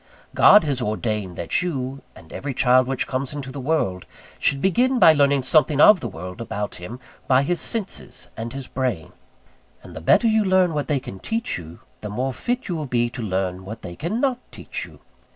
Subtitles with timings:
[0.33, 4.07] God has ordained that you, and every child which comes into the world,
[4.39, 8.65] should begin by learning something of the world about him by his senses and his
[8.65, 9.11] brain;
[9.83, 12.87] and the better you learn what they can teach you, the more fit you will
[12.87, 15.01] be to learn what they cannot teach you.